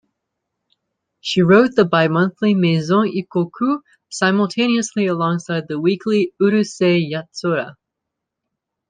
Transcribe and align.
She 1.19 1.43
wrote 1.43 1.75
the 1.75 1.83
bimonthly 1.85 2.55
"Maison 2.55 3.05
Ikkoku" 3.13 3.81
simultaneously 4.09 5.05
alongside 5.05 5.67
the 5.67 5.79
weekly 5.79 6.33
"Urusei 6.41 7.07
Yatsura". 7.11 7.75